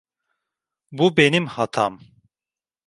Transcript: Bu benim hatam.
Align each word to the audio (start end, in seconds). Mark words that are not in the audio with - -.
Bu 0.91 1.17
benim 1.17 1.45
hatam. 1.47 1.99